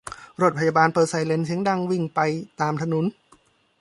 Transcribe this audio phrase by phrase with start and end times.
[0.41, 2.19] รถพยาบาลเปิดไซเรนเสียงดังวิ่งไป
[2.61, 3.05] ตามถนน